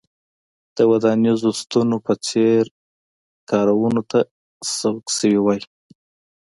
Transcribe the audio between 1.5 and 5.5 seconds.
ستنو په څېر کارونو ته سوق شوي